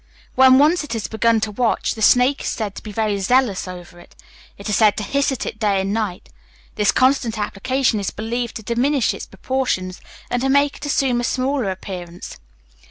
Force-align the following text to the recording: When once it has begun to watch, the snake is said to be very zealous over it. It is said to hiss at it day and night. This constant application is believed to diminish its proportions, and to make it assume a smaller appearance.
When 0.33 0.57
once 0.57 0.83
it 0.83 0.93
has 0.93 1.07
begun 1.07 1.41
to 1.41 1.51
watch, 1.51 1.93
the 1.93 2.01
snake 2.01 2.41
is 2.41 2.47
said 2.47 2.73
to 2.73 2.81
be 2.81 2.91
very 2.91 3.19
zealous 3.19 3.67
over 3.67 3.99
it. 3.99 4.15
It 4.57 4.67
is 4.67 4.75
said 4.77 4.97
to 4.97 5.03
hiss 5.03 5.31
at 5.31 5.45
it 5.45 5.59
day 5.59 5.79
and 5.81 5.93
night. 5.93 6.29
This 6.73 6.91
constant 6.91 7.37
application 7.37 7.99
is 7.99 8.09
believed 8.09 8.55
to 8.55 8.63
diminish 8.63 9.13
its 9.13 9.27
proportions, 9.27 10.01
and 10.31 10.41
to 10.41 10.49
make 10.49 10.77
it 10.77 10.87
assume 10.87 11.21
a 11.21 11.23
smaller 11.23 11.69
appearance. 11.69 12.39